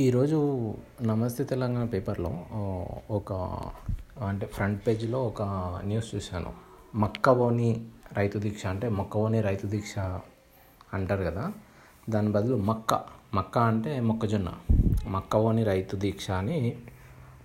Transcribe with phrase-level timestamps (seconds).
[0.00, 0.36] ఈరోజు
[1.02, 2.30] నమస్తే తెలంగాణ పేపర్లో
[3.10, 3.32] ఒక
[4.26, 5.42] అంటే ఫ్రంట్ పేజీలో ఒక
[5.84, 6.52] న్యూస్ చూశాను.
[6.94, 9.98] మక్కవోని రైతు దీక్ష అంటే మొక్కవోని రైతు దీక్ష
[10.94, 11.52] అంటారు కదా
[12.10, 13.00] దాని బదులు మక్క.
[13.34, 14.52] మక్క అంటే మొక్కజొన్న.
[15.06, 16.76] మక్కవోని రైతు దీక్ష అని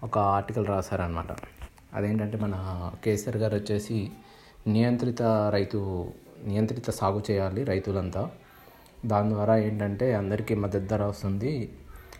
[0.03, 1.35] ఒక ఆర్టికల్ రాశారనమాట
[1.93, 2.55] అదేంటంటే మన
[3.03, 4.11] కేసీఆర్ గారు వచ్చేసి
[4.67, 5.21] నియంత్రిత
[5.53, 6.11] రైతు
[6.45, 8.31] నియంత్రిత సాగు చేయాలి రైతులంతా.
[9.05, 11.69] దాని ద్వారా ఏంటంటే అందరికీ మద్దతు ధర వస్తుంది.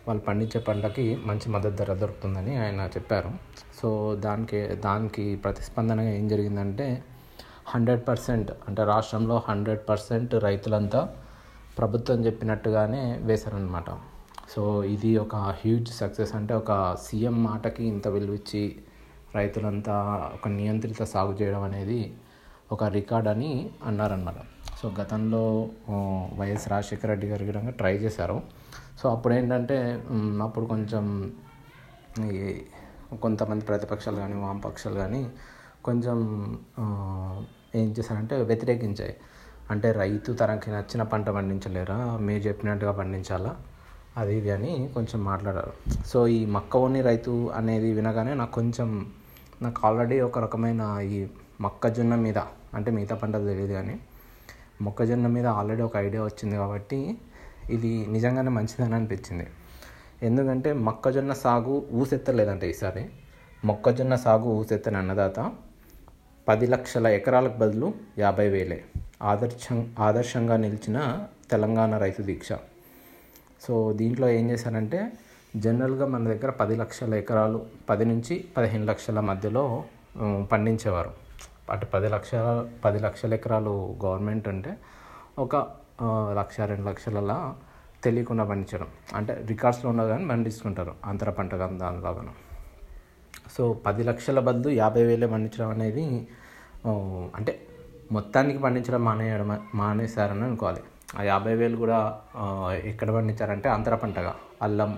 [0.08, 3.30] వాళ్ళు పండించే పంటకి మంచి మద్దతు ధర దొరుకుతుందని ఆయన చెప్పారు.
[3.78, 3.88] సో
[4.26, 6.86] దానికి దానికి ప్రతిస్పందనగా ఏం జరిగిందంటే
[7.72, 11.00] హండ్రెడ్ పర్సెంట్ అంటే రాష్ట్రంలో హండ్రెడ్ పర్సెంట్ రైతులంతా
[11.78, 13.90] ప్రభుత్వం చెప్పినట్టుగానే వేశారనమాట
[14.54, 14.62] సో
[14.94, 16.72] ఇది ఒక హ్యూజ్ సక్సెస్ అంటే ఒక
[17.06, 18.62] సీఎం మాటకి ఇంత విలువిచ్చి
[19.34, 19.96] రైతులంతా
[20.36, 22.00] ఒక నియంత్రిత సాగు చేయడం అనేది
[22.72, 23.50] ఒక రికార్డ్ అని
[23.88, 24.40] అన్నారనమాట
[24.80, 25.44] సో గతంలో
[26.40, 28.38] వైఎస్ రాజశేఖర రెడ్డి గారు కూడా ట్రై చేశారు.
[28.98, 29.76] సో అప్పుడు ఏంటంటే
[30.46, 31.04] అప్పుడు కొంచెం
[32.28, 32.38] ఈ
[33.24, 35.20] కొంతమంది ప్రతిపక్షాలు కానీ వామపక్షాలు కానీ
[35.84, 36.18] కొంచెం
[37.80, 39.14] ఏం చేశారంటే వ్యతిరేకించాయి.
[39.70, 41.98] అంటే రైతు తనకి నచ్చిన పంట పండించలేరా?
[42.26, 43.52] మీరు చెప్పినట్టుగా పండించాలా?
[44.16, 45.72] అది ఇది అని కొంచెం మాట్లాడారు.
[46.10, 48.88] సో ఈ మక్కవోని రైతు అనేది వినగానే నాకు కొంచెం
[49.62, 50.82] నాకు ఆల్రెడీ ఒక రకమైన
[51.14, 51.18] ఈ
[51.60, 52.38] మొక్కజొన్న మీద
[52.74, 53.96] అంటే మిగతా పంటలు తెలియదు కానీ
[54.82, 56.98] మొక్కజొన్న మీద ఆల్రెడీ ఒక ఐడియా వచ్చింది కాబట్టి
[57.70, 59.46] ఇది నిజంగానే మంచిదని అనిపించింది.
[60.22, 63.04] ఎందుకంటే మొక్కజొన్న సాగు ఊసెత్తలేదంట ఈసారి.
[63.64, 65.38] మొక్కజొన్న సాగు ఊసెత్తని అన్నదాత
[66.48, 67.88] పది లక్షల ఎకరాలకు బదులు
[68.18, 68.78] యాభై వేలే.
[69.22, 70.98] ఆదర్శం ఆదర్శంగా నిలిచిన
[71.50, 72.48] తెలంగాణ రైతు దీక్ష.
[73.62, 75.00] సో దీంట్లో ఏం చేశారంటే
[75.56, 77.58] జనరల్గా మన దగ్గర పది లక్షల ఎకరాలు
[77.90, 79.64] పది నుంచి పదిహేను లక్షల మధ్యలో
[80.52, 81.12] పండించేవారు.
[81.70, 84.72] అటు పది లక్షల పది లక్షల ఎకరాలు గవర్నమెంట్ అంటే
[85.38, 85.56] ఒక
[86.38, 87.36] లక్ష రెండు లక్షలలా
[88.04, 88.88] తెలియకుండా పండించడం.
[89.14, 90.94] అంటే రికార్డ్స్లో ఉన్నది కానీ పండిస్తుంటారు.
[91.04, 92.22] అంతర పంటగా దానిలాగా
[93.56, 96.04] సో పది లక్షల బదులు యాభై వేలే పండించడం అనేది
[97.36, 97.52] అంటే
[98.12, 100.82] మొత్తానికి పండించడం మానేయడం మానేశారని అనుకోవాలి.
[101.18, 101.98] ఆ యాభై వేలు కూడా
[102.90, 104.34] ఎక్కడ పండించారంటే అంతర పంటగా.
[104.62, 104.90] అల్లం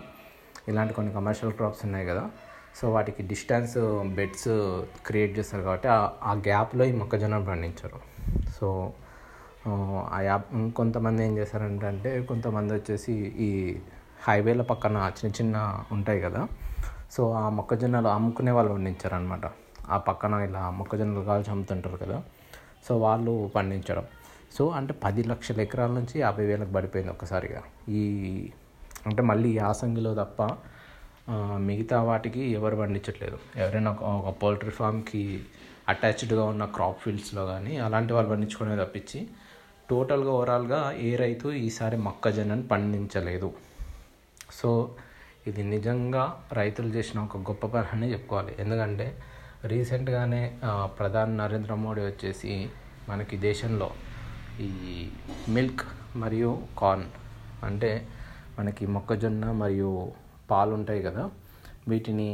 [0.68, 2.24] ఇలాంటి కొన్ని కమర్షియల్ క్రాప్స్ ఉన్నాయి కదా.
[2.80, 3.78] సో వాటికి డిస్టెన్స్
[4.16, 4.48] బెడ్స్
[5.06, 5.88] క్రియేట్ చేస్తారు కాబట్టి
[6.28, 7.98] ఆ గ్యాప్లో ఈ మొక్కజొన్న పండించారు.
[8.60, 8.92] సో
[9.68, 13.78] ఆ యాప్ కొంతమంది ఏం చేశారంటే కొంతమంది వచ్చేసి ఈ
[14.28, 16.48] హైవేల పక్కన చిన్న చిన్న ఉంటాయి కదా.
[17.10, 19.40] సో ఆ మొక్కజొన్నలు అమ్ముకునే వాళ్ళు పండించారనమాట
[19.90, 22.22] ఆ పక్కన ఇలా మొక్కజొన్నలు కాల్చి అమ్ముతుంటారు కదా.
[22.88, 24.04] సో వాళ్ళు పండించడం.
[24.52, 27.62] సో అంటే పది లక్షల ఎకరాల నుంచి యాభై వేలకు పడిపోయింది ఒక్కసారిగా.
[27.88, 28.02] ఈ
[29.06, 30.48] అంటే మళ్ళీ యాసంగిలో తప్ప
[31.56, 33.38] మిగతా వాటికి ఎవరు పండించట్లేదు.
[33.56, 35.40] ఎవరైనా ఒక పౌల్ట్రీ ఫామ్కి
[35.88, 39.28] అటాచ్డ్గా ఉన్న క్రాప్ ఫీల్డ్స్లో కానీ అలాంటి వాళ్ళు పండించుకునే తప్పించి
[39.90, 43.48] టోటల్గా ఓవరాల్గా ఏ రైతు ఈసారి మొక్కజొన్నను పండించలేదు.
[44.58, 44.70] సో
[45.48, 46.24] ఇది నిజంగా
[46.60, 48.52] రైతులు చేసిన ఒక గొప్ప పని అని చెప్పుకోవాలి.
[48.62, 49.06] ఎందుకంటే
[49.72, 50.42] రీసెంట్గానే
[50.98, 52.52] ప్రధాని నరేంద్ర మోడీ వచ్చేసి
[53.10, 53.88] మనకి దేశంలో
[54.66, 54.70] ఈ
[55.56, 55.84] మిల్క్
[56.22, 56.50] మరియు
[56.80, 57.08] కార్న్
[57.68, 57.90] అంటే
[58.58, 59.90] మనకి మొక్కజొన్న మరియు
[60.50, 61.24] పాలు ఉంటాయి కదా
[61.90, 62.30] వీటిని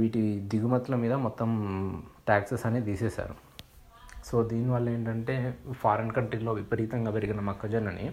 [0.00, 0.20] వీటి
[0.52, 1.50] దిగుమతుల మీద మొత్తం
[2.28, 3.34] ట్యాక్సెస్ అనేది తీసేశారు.
[4.24, 5.34] సో దీనివల్ల ఏంటంటే
[5.82, 8.06] ఫారిన్ కంట్రీలో విపరీతంగా పెరిగిన మొక్కజొన్నని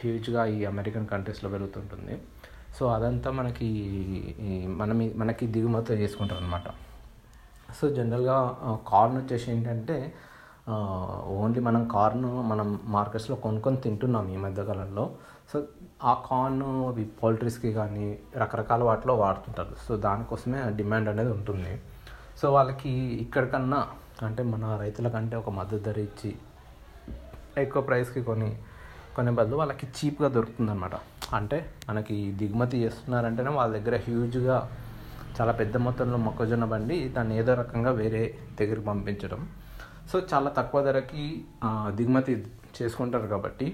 [0.00, 2.14] హ్యూజ్గా ఈ అమెరికన్ కంట్రీస్లో పెరుగుతుంటుంది.
[2.76, 3.68] సో అదంతా మనకి
[4.80, 6.68] మన మనకి దిగుమతి చేసుకుంటారు అనమాట
[7.78, 8.36] సో జనరల్గా
[8.88, 9.96] కార్న్ వచ్చేసి ఏంటంటే
[11.40, 15.04] ఓన్లీ మనం కార్న్ మనం మార్కెట్స్లో కొనుక్కొని తింటున్నాం ఈ మధ్యకాలంలో
[15.52, 15.56] సో
[16.04, 18.06] ఆ కార్న్ అవి పౌల్ట్రీస్కి కానీ
[18.36, 19.74] రకరకాల వాటిలో వాడుతుంటారు.
[19.88, 21.72] సో దానికోసమే డిమాండ్ అనేది ఉంటుంది.
[22.40, 22.92] సో వాళ్ళకి
[23.24, 23.80] ఇక్కడికన్నా
[24.26, 26.30] అంటే మన రైతుల కంటే ఒక మద్దతు ధర ఇచ్చి
[27.62, 28.48] ఎక్కువ ప్రైస్కి కొని
[29.16, 30.96] కొనే బదులు వాళ్ళకి చీప్గా దొరుకుతుంది అనమాట
[31.38, 31.58] అంటే
[31.88, 34.56] మనకి దిగుమతి చేస్తున్నారంటేనే వాళ్ళ దగ్గర హ్యూజ్గా
[35.38, 38.22] చాలా పెద్ద మొత్తంలో మొక్కజొన్న బండి దాన్ని ఏదో రకంగా వేరే
[38.60, 39.40] దగ్గరికి పంపించడం.
[40.10, 41.24] సో చాలా తక్కువ ధరకి
[41.98, 42.32] దిగుమతి
[42.76, 43.66] చేసుకుంటారు కాబట్టి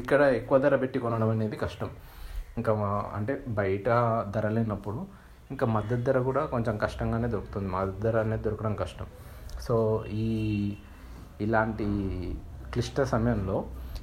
[0.00, 1.90] ఇక్కడ ఎక్కువ ధర పెట్టి కొనడం అనేది కష్టం.
[2.58, 2.72] ఇంకా
[3.16, 3.88] అంటే బయట
[4.34, 5.00] ధర లేనప్పుడు
[5.50, 7.68] ఇంకా మద్దతు ధర కూడా కొంచెం కష్టంగానే దొరుకుతుంది.
[7.68, 9.06] మద్దతు ధర అనేది దొరకడం కష్టం.
[9.60, 10.26] సో ఈ
[11.40, 11.86] ఇలాంటి
[12.72, 13.56] క్లిష్ట సమయంలో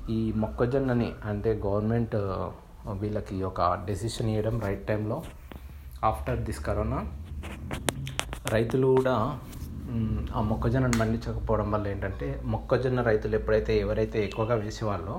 [0.10, 2.16] ఈ మొక్కజొన్నని అంటే గవర్నమెంట్
[3.02, 5.18] వీళ్ళకి ఒక డెసిషన్ ఇవ్వడం రైట్ టైంలో
[6.04, 7.00] ఆఫ్టర్ దిస్ కరోనా.
[8.52, 9.16] రైతులు కూడా
[10.36, 15.16] ఆ మొక్కజొన్నను పండించకపోవడం వల్ల ఏంటంటే మొక్కజొన్న రైతులు ఎప్పుడైతే ఎవరైతే ఎక్కువగా వేసేవాళ్ళో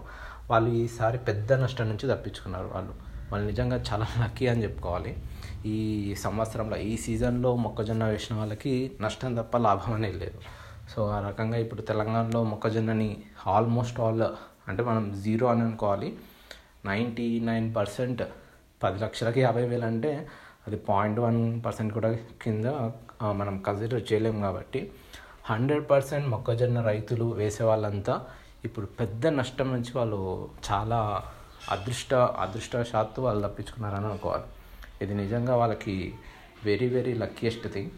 [0.51, 2.93] వాళ్ళు ఈసారి పెద్ద నష్టం నుంచి తప్పించుకున్నారు వాళ్ళు.
[3.33, 5.13] వాళ్ళు నిజంగా చాలా లక్కీ అని చెప్పుకోవాలి.
[5.67, 5.77] ఈ
[6.25, 8.75] సంవత్సరంలో ఈ సీజన్లో మొక్కజొన్న వేసిన వాళ్ళకి
[9.05, 10.39] నష్టం తప్ప లాభం అనేది లేదు.
[10.93, 13.11] సో ఆ రకంగా ఇప్పుడు తెలంగాణలో మొక్కజొన్నని
[13.55, 14.27] ఆల్మోస్ట్ ఆల్
[14.71, 16.09] అంటే మనం జీరో అని అనుకోవాలి.
[16.91, 18.23] నైంటీ నైన్ పర్సెంట్
[18.83, 20.13] పది లక్షలకి యాభై వేలు అంటే
[20.67, 22.09] అది పాయింట్ వన్ పర్సెంట్ కూడా
[22.43, 22.67] కింద
[23.41, 24.81] మనం కన్సిడర్ చేయలేము కాబట్టి
[25.51, 28.15] హండ్రెడ్ పర్సెంట్ మొక్కజొన్న రైతులు వేసే వాళ్ళంతా
[28.67, 30.21] ఇప్పుడు పెద్ద నష్టం నుంచి వాళ్ళు
[30.69, 31.01] చాలా
[31.75, 32.15] అదృష్ట
[32.45, 34.47] అదృష్టశాత్తు వాళ్ళు తప్పించుకున్నారని అనుకోవాలి.
[35.03, 35.95] ఇది నిజంగా వాళ్ళకి
[36.65, 37.93] very very luckiest thing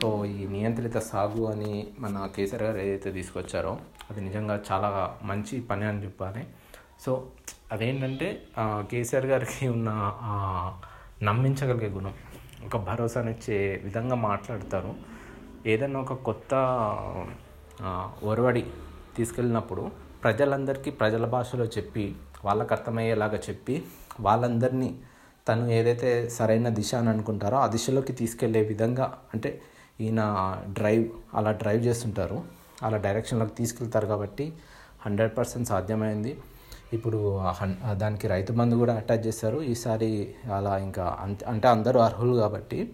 [0.00, 3.72] so ఈ నియంత్రిత సాగు అని మన కేసీఆర్ గారు ఏదైతే తీసుకొచ్చారో
[4.10, 4.88] అది నిజంగా చాలా
[5.30, 6.42] మంచి పని అని చెప్పాలి.
[7.04, 7.12] సో
[7.72, 8.28] అదేంటంటే
[8.90, 9.90] కేసీఆర్ గారికి ఉన్న
[11.22, 12.14] నమ్మించగలిగే గుణం
[12.66, 14.92] ఒక భరోసానిచ్చే విధంగా మాట్లాడతారు.
[15.72, 16.54] ఏదైనా ఒక కొత్త
[18.30, 18.62] ఒరవడి
[19.16, 19.82] తీసుకెళ్ళినప్పుడు
[20.24, 22.04] ప్రజలందరికీ ప్రజల భాషలో చెప్పి
[22.44, 23.74] వాళ్ళకి అర్థమయ్యేలాగా చెప్పి
[24.20, 24.90] వాళ్ళందరినీ
[25.48, 29.60] తను ఏదైతే సరైన దిశ అని అనుకుంటారో ఆ దిశలోకి తీసుకెళ్ళే విధంగా అంటే
[30.00, 31.04] ఈయన డ్రైవ్
[31.34, 32.42] అలా డ్రైవ్ చేస్తుంటారు.
[32.82, 34.52] అలా డైరెక్షన్లోకి తీసుకెళ్తారు కాబట్టి
[35.06, 36.38] హండ్రెడ్ పర్సెంట్ సాధ్యమైంది.
[36.92, 39.62] ఇప్పుడు హన్- దానికి రైతు బంధు కూడా అటాచ్ చేశారు.
[39.62, 42.92] ఈసారి అలా ఇంకా అంత అంటే అందరూ అర్హులు కాబట్టి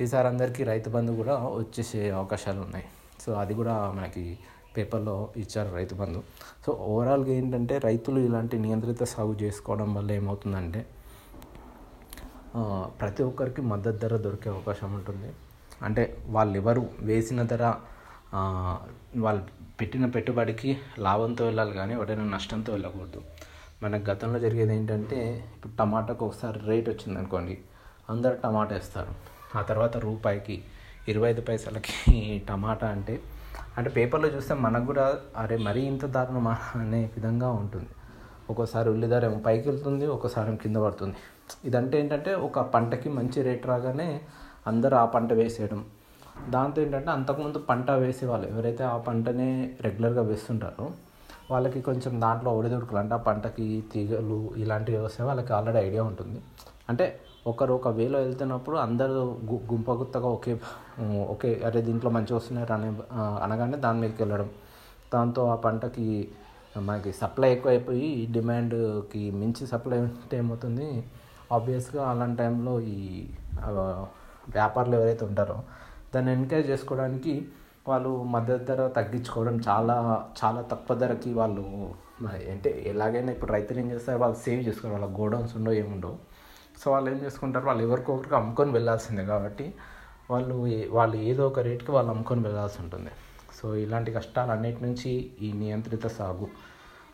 [0.00, 2.84] ఈసారి అందరికీ రైతు బంధు కూడా వచ్చేసే అవకాశాలు ఉన్నాయి.
[3.26, 4.38] సో అది కూడా మనకి
[4.76, 6.22] పేపర్లో ఇచ్చారు రైతు బంధు.
[6.66, 10.86] సో ఓవరాల్గా ఏంటంటే రైతులు ఇలాంటి నియంత్రిత సాగు చేసుకోవడం వల్ల ఏమవుతుందంటే
[13.00, 15.30] ప్రతి ఒక్కరికి మద్దతు ధర దొరికే అవకాశం ఉంటుంది.
[15.86, 16.02] అంటే
[16.36, 17.64] వాళ్ళు ఎవరు వేసిన ధర
[19.24, 19.42] వాళ్ళు
[19.80, 20.70] పెట్టిన పెట్టుబడికి
[21.06, 23.20] లాభంతో వెళ్ళాలి కానీ ఎవరైనా నష్టంతో వెళ్ళకూడదు.
[23.82, 25.18] మనకు గతంలో జరిగేది ఏంటంటే
[25.54, 27.56] ఇప్పుడు టమాటాకు ఒకసారి రేట్ వచ్చింది అనుకోండి
[28.12, 29.12] అందరు టమాటా వేస్తారు.
[29.58, 30.56] ఆ తర్వాత రూపాయికి
[31.08, 31.94] ఇరవై ఐదు పైసలకి
[32.48, 33.14] టమాటా అంటే
[33.78, 35.04] అంటే పేపర్లో చూస్తే మనకు కూడా
[35.42, 37.90] అరే మరీ ఇంత దారుణమా అనే విధంగా ఉంటుంది.
[38.50, 41.18] ఒక్కోసారి ఉల్లిధర ఏమో పైకి వెళ్తుంది ఒక్కోసారి కింద పడుతుంది.
[41.64, 44.08] ఇదంటే ఏంటంటే ఒక పంటకి మంచి రేట్ రాగానే
[44.66, 45.80] అందరూ ఆ పంట వేసేయడం.
[46.54, 48.46] దాంతో ఏంటంటే అంతకుముందు పంట వేసేవాళ్ళు.
[48.52, 49.48] ఎవరైతే ఆ పంటనే
[49.80, 50.86] రెగ్యులర్గా వేస్తుంటారో
[51.50, 56.38] వాళ్ళకి కొంచెం దాంట్లో ఒడిదుడుకులు అంటే ఆ పంటకి తీగలు ఇలాంటివి వస్తే వాళ్ళకి ఆల్రెడీ ఐడియా ఉంటుంది.
[56.90, 57.06] అంటే
[57.46, 59.18] ఒకరు ఒక వేలో వెళ్తున్నప్పుడు అందరూ
[59.50, 60.52] గు గుంప గుత్తగా ఒకే
[61.34, 62.88] ఒకే అరే దీంట్లో మంచిగా వస్తున్నారు అనే
[63.44, 64.48] అనగానే దాని మీదకి వెళ్ళడం.
[65.12, 66.06] దాంతో ఆ పంటకి
[66.80, 70.88] మనకి సప్లై ఎక్కువైపోయి డిమాండ్కి మించి సప్లై ఉంటే ఏమవుతుంది?
[71.52, 72.98] ఆబ్వియస్గా అలాంటి టైంలో ఈ
[74.48, 75.58] వ్యాపారులు ఎవరైతే ఉంటారో
[76.14, 77.34] దాన్ని ఎంకరేజ్ చేసుకోవడానికి
[77.88, 79.96] వాళ్ళు మద్దతు ధర తగ్గించుకోవడం చాలా
[80.40, 81.64] చాలా తక్కువ ధరకి వాళ్ళు
[82.52, 86.16] అంటే ఎలాగైనా ఇప్పుడు రైతులు ఏం చేస్తారు వాళ్ళు సేవ్ చేసుకోరు వాళ్ళ గోడౌన్స్ ఉండవు ఏముండవు
[86.82, 89.74] సో వాళ్ళు ఏం చేసుకుంటారు వాళ్ళు ఎవరికొకరికి అమ్ముకొని వెళ్ళాల్సిందే కాబట్టి
[90.30, 90.54] వాళ్ళు
[90.90, 93.10] వాళ్ళు ఏదో ఒక రేట్కి వాళ్ళు అమ్ముకొని వెళ్ళాల్సి ఉంటుంది.
[93.60, 95.10] సో ఇలాంటి కష్టాలు అన్నిటి నుంచి
[95.40, 96.48] ఈ నియంత్రిత సాగు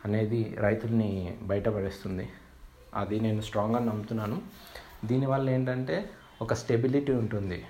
[0.04, 2.28] అనేది రైతుల్ని బయటపడేస్తుంది.
[2.94, 4.42] అది నేను స్ట్రాంగ్గా నమ్ముతున్నాను.
[5.04, 6.10] దీనివల్ల ఏంటంటే
[6.42, 7.64] ఒక స్టెబిలిటీ ఉంటుంది.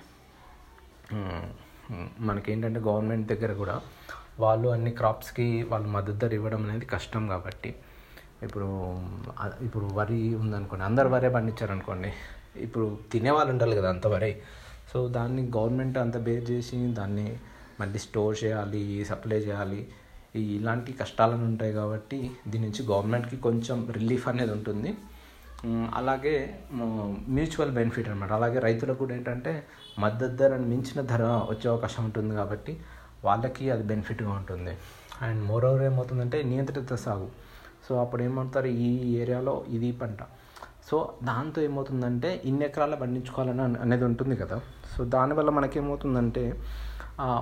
[2.20, 3.80] మనకేంటంటే గవర్నమెంట్ దగ్గర కూడా
[4.40, 7.74] వాళ్ళు అన్ని క్రాప్స్కి వాళ్ళు మద్దతు ధర ఇవ్వడం అనేది కష్టం కాబట్టి.
[8.42, 8.68] ఇప్పుడు
[9.62, 12.12] ఇప్పుడు వరి ఉందనుకోండి అందరు వరే పండించారనుకోండి
[12.56, 14.42] ఇప్పుడు తినేవాళ్ళు ఉండాలి కదా అంత వరే.
[14.92, 17.38] సో దాన్ని గవర్నమెంట్ అంత బేర్ చేసి దాన్ని
[17.80, 19.88] మళ్ళీ స్టోర్ చేయాలి సప్లై చేయాలి.
[20.34, 22.18] ఇలాంటి కష్టాలను ఉంటాయి కాబట్టి
[22.48, 24.90] దీని నుంచి గవర్నమెంట్కి కొంచెం రిలీఫ్ అనేది ఉంటుంది.
[25.94, 26.34] అలాగే
[27.36, 29.52] మ్యూచువల్ బెనిఫిట్ అనమాట అలాగే రైతులకు కూడా ఏంటంటే
[30.04, 32.74] మద్దతు ధరను మించిన ధర వచ్చే అవకాశం ఉంటుంది కాబట్టి
[33.24, 34.74] వాళ్ళకి అది బెనిఫిట్గా ఉంటుంది.
[35.26, 37.28] అండ్ మోర్ ఓవర్ ఏమవుతుందంటే నియంత్రిత సాగు.
[37.88, 38.90] సో అప్పుడు ఏమవుతారు ఈ
[39.22, 40.20] ఏరియాలో ఇది పంట.
[40.90, 44.56] సో దాంతో ఏమవుతుందంటే ఇన్ని ఎకరాలు పండించుకోవాలని అనేది ఉంటుంది కదా.
[44.94, 46.44] సో దానివల్ల మనకేమవుతుందంటే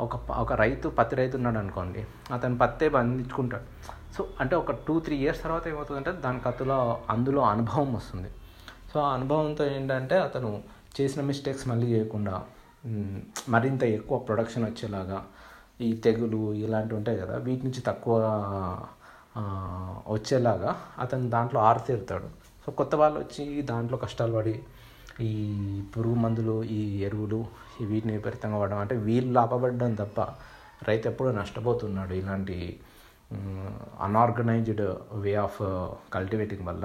[0.05, 2.03] ఒక ఒక రైతు పత్తి రైతు ఉన్నాడు అనుకోండి
[2.35, 3.67] అతను పత్తే పండించుకుంటాడు.
[4.17, 6.79] సో అంటే ఒక టూ త్రీ ఇయర్స్ తర్వాత ఏమవుతుందంటే దానికి అతలో
[7.11, 8.31] అందులో అనుభవం వస్తుంది.
[8.93, 10.51] సో ఆ అనుభవంతో ఏంటంటే అతను
[10.97, 12.35] చేసిన మిస్టేక్స్ మళ్ళీ చేయకుండా
[13.49, 15.19] మరింత ఎక్కువ ప్రొడక్షన్ వచ్చేలాగా
[15.81, 18.15] ఈ తెగులు ఇలాంటివి ఉంటాయి కదా వీటి నుంచి తక్కువ
[20.15, 22.29] వచ్చేలాగా అతను దాంట్లో ఆరితేరుతాడు.
[22.65, 24.55] సో కొత్త వాళ్ళు వచ్చి దాంట్లో కష్టాలు పడి
[25.27, 25.31] ఈ
[25.93, 27.41] పురుగు మందులు ఈ ఎరువులు
[27.81, 30.21] ఈ వీటిని విపరీతంగా వాడడం అంటే వీళ్ళు లాభపడడం తప్ప
[30.89, 32.59] రైతు ఎప్పుడూ నష్టపోతున్నాడు ఇలాంటి
[34.07, 34.85] అన్ఆర్గనైజ్డ్
[35.25, 35.59] వే ఆఫ్
[36.15, 36.85] కల్టివేటింగ్ వల్ల.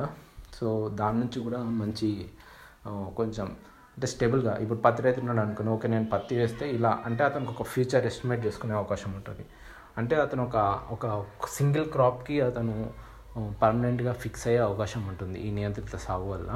[0.58, 0.68] సో
[1.02, 2.10] దాని నుంచి కూడా మంచి
[3.20, 3.48] కొంచెం
[3.96, 7.66] అంటే స్టేబుల్గా ఇప్పుడు పత్తి రైతు ఉన్నాడు అనుకుని ఓకే నేను పత్తి వేస్తే ఇలా అంటే అతనికి ఒక
[7.74, 9.44] ఫ్యూచర్ ఎస్టిమేట్ చేసుకునే అవకాశం ఉంటుంది.
[10.00, 10.58] అంటే అతను ఒక
[10.96, 12.76] ఒక సింగిల్ క్రాప్కి అతను
[13.62, 16.50] పర్మనెంట్గా ఫిక్స్ అయ్యే అవకాశం ఉంటుంది ఈ నియంత్రిత సాగు వల్ల.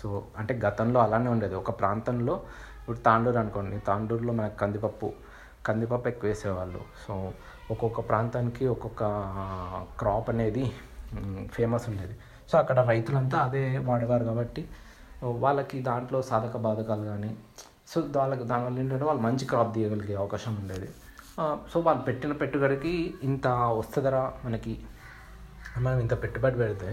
[0.00, 0.08] సో
[0.38, 1.54] అంటే గతంలో అలానే ఉండేది.
[1.62, 2.34] ఒక ప్రాంతంలో
[2.80, 3.76] ఇప్పుడు తాండూరు అనుకోండి.
[3.88, 5.08] తాండూరులో మనకు కందిపప్పు
[5.66, 6.80] కందిపప్పు ఎక్కువ వేసేవాళ్ళు.
[7.04, 7.14] సో
[7.70, 9.02] ఒక్కొక్క ప్రాంతానికి ఒక్కొక్క
[10.00, 10.64] క్రాప్ అనేది
[11.56, 12.14] ఫేమస్ ఉండేది.
[12.50, 14.62] సో అక్కడ రైతులంతా అదే వాడేవారు కాబట్టి
[15.44, 17.30] వాళ్ళకి దాంట్లో సాధక బాధకాలు కానీ
[17.90, 20.88] సో వాళ్ళకి దానివల్ల ఏంటంటే వాళ్ళు మంచి క్రాప్ తీయగలిగే అవకాశం ఉండేది.
[21.72, 22.94] సో వాళ్ళు పెట్టిన పెట్టుబడికి
[23.28, 23.46] ఇంత
[23.80, 24.74] వస్తుందరా మనకి?
[25.78, 26.90] మనం ఇంత పెట్టుబడి పెడితే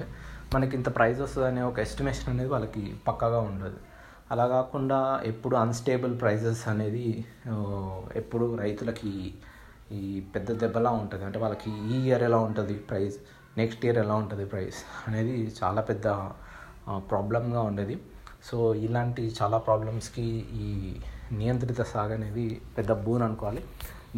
[0.54, 3.80] మనకి ఇంత ప్రైస్ వస్తుంది అనే ఒక ఎస్టిమేషన్ అనేది వాళ్ళకి పక్కాగా ఉండదు.
[4.34, 4.98] అలా కాకుండా
[5.32, 7.06] ఎప్పుడు అన్స్టేబుల్ ప్రైజెస్ అనేది
[8.22, 9.12] ఎప్పుడు రైతులకి
[10.00, 10.02] ఈ
[10.34, 11.24] పెద్ద దెబ్బలా ఉంటుంది.
[11.28, 13.18] అంటే వాళ్ళకి ఈ ఇయర్ ఎలా ఉంటుంది ప్రైస్
[13.60, 16.08] నెక్స్ట్ ఇయర్ ఎలా ఉంటుంది ప్రైస్ అనేది చాలా పెద్ద
[17.12, 17.96] ప్రాబ్లంగా ఉండేది.
[18.50, 20.28] సో ఇలాంటి చాలా ప్రాబ్లమ్స్కి
[20.66, 20.68] ఈ
[21.40, 22.46] నియంత్రిత సాగు అనేది
[22.78, 23.64] పెద్ద బూన్ అనుకోవాలి.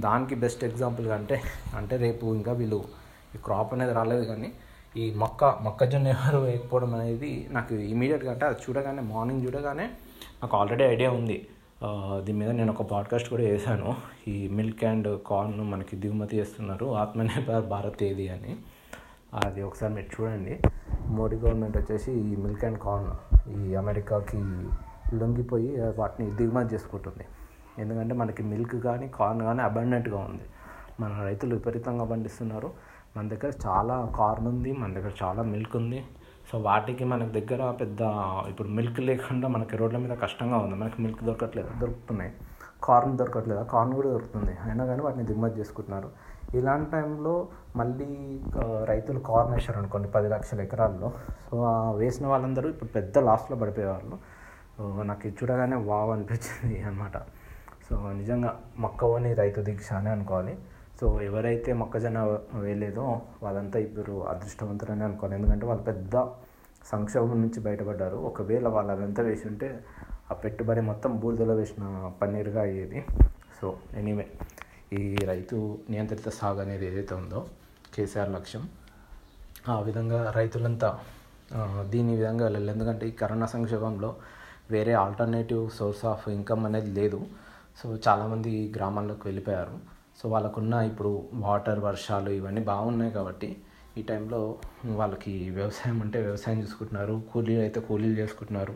[0.06, 1.38] దానికి బెస్ట్ ఎగ్జాంపుల్గా అంటే
[1.80, 2.82] అంటే రేపు ఇంకా వీళ్ళు
[3.36, 4.50] ఈ క్రాప్ అనేది రాలేదు కానీ
[4.98, 9.84] ఈ మొక్క మొక్కజొన్న ఎవరు వేయకపోవడం అనేది నాకు ఇమీడియట్గా అంటే అది చూడగానే మార్నింగ్ చూడగానే
[10.42, 11.48] నాకు ఆల్రెడీ ఐడియా ఉంది.
[12.18, 13.96] దీని మీద నేను ఒక పాడ్కాస్ట్ కూడా చేశాను.
[14.28, 16.96] ఈ మిల్క్ అండ్ కార్న్ మనకి దిగుమతి చేస్తున్నారు.
[16.96, 18.58] ఆత్మనిర్భర్ భారత్ ఏది అని.
[19.46, 20.60] అది ఒకసారి మీరు చూడండి.
[21.08, 23.10] మోడీ గవర్నమెంట్ వచ్చేసి ఈ మిల్క్ అండ్ కార్న్
[23.62, 24.38] ఈ అమెరికాకి
[25.16, 27.26] లొంగిపోయి వాటిని దిగుమతి చేసుకుంటుంది.
[27.80, 30.44] ఎందుకంటే మనకి మిల్క్ కానీ కార్న్ కానీ అబండెంట్గా ఉంది.
[31.00, 32.91] మన రైతులు విపరీతంగా పండిస్తున్నారు.
[33.18, 36.04] మన దగ్గర చాలా కార్న్ ఉంది మన దగ్గర చాలా మిల్క్ ఉంది.
[36.52, 38.02] సో వాటికి మనకు దగ్గర పెద్ద
[38.50, 40.76] ఇప్పుడు మిల్క్ లేకుండా మనకి రోడ్ల మీద కష్టంగా ఉంది.
[40.76, 41.70] మనకి మిల్క్ దొరకట్లేదు?
[41.80, 42.32] దొరుకుతున్నాయి.
[42.84, 43.64] కార్న్ దొరకట్లేదు?
[43.64, 44.54] కార్న్ కూడా దొరుకుతుంది.
[44.66, 46.10] అయినా కానీ వాటిని దిగుమతి చేసుకుంటున్నారు.
[46.58, 48.42] ఇలాంటి టైంలో మళ్ళీ
[48.86, 51.12] రైతులు కార్న్ వేశారు అనుకోండి పది లక్షల ఎకరాల్లో.
[51.52, 54.18] సో ఆ వేసిన వాళ్ళందరూ ఇప్పుడు పెద్ద లాస్లో పడిపోయేవాళ్ళు.
[55.04, 57.18] నాకు ఇది చూడగానే వావ్ అనిపించింది అనమాట
[57.90, 60.58] సో నిజంగా మొక్కవని రైతు దీక్ష అని అనుకోవాలి.
[61.02, 62.20] సో ఎవరైతే మొక్కజొన్న
[62.64, 63.04] వేయలేదో
[63.44, 66.16] వాళ్ళంతా ఇప్పుడు అదృష్టవంతులని అనుకోవాలి ఎందుకంటే వాళ్ళు పెద్ద
[66.92, 68.18] సంక్షోభం నుంచి బయటపడ్డారు.
[68.30, 69.68] ఒకవేళ వాళ్ళు అదంతా వేసి ఉంటే
[70.32, 73.00] ఆ పెట్టుబడి మొత్తం బూడిదలో వేసిన పన్నీరుగా అయ్యేది.
[73.60, 73.68] సో
[74.00, 74.26] ఎనీవే
[75.00, 75.58] ఈ రైతు
[75.90, 77.40] నియంత్రిత సాగు అనేది ఏదైతే ఉందో
[77.96, 78.64] కేసీఆర్ లక్ష్యం
[79.70, 80.90] ఆ విధంగా రైతులంతా
[81.94, 84.12] దీని విధంగా వెళ్ళాలి ఎందుకంటే ఈ కరోనా సంక్షోభంలో
[84.72, 87.22] వేరే ఆల్టర్నేటివ్ సోర్స్ ఆఫ్ ఇన్కమ్ అనేది లేదు.
[87.80, 89.76] సో చాలామంది గ్రామాల్లోకి వెళ్ళిపోయారు.
[90.18, 91.12] సో వాళ్ళకున్న ఇప్పుడు
[91.46, 93.50] వాటర్ వర్షాలు ఇవన్నీ బాగున్నాయి కాబట్టి
[94.00, 94.40] ఈ టైంలో
[95.00, 97.16] వాళ్ళకి వ్యవసాయం అంటే వ్యవసాయం చేసుకుంటున్నారు.
[97.32, 98.76] కూలీలు అయితే కూలీలు చేసుకుంటున్నారు.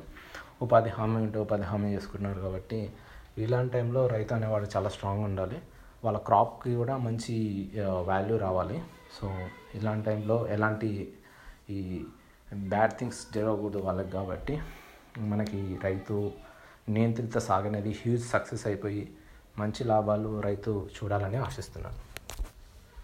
[0.64, 2.80] ఉపాధి హామీ ఉంటే ఉపాధి హామీ చేసుకుంటున్నారు కాబట్టి
[3.44, 5.58] ఇలాంటి టైంలో రైతు అనేవాడు చాలా స్ట్రాంగ్ ఉండాలి.
[6.06, 7.36] వాళ్ళ క్రాప్కి కూడా మంచి
[8.10, 8.78] వాల్యూ రావాలి.
[9.18, 9.28] సో
[9.78, 10.90] ఇలాంటి టైంలో ఎలాంటి
[11.76, 11.80] ఈ
[12.72, 14.56] బ్యాడ్ థింగ్స్ జరగకూడదు వాళ్ళకి కాబట్టి
[15.32, 16.16] మనకి రైతు
[16.96, 19.04] నియంత్రిత సాగు అనేది హ్యూజ్ సక్సెస్ అయిపోయి
[19.60, 22.00] మంచి లాభాలు రైతు చూడాలని ఆశిస్తున్నాను.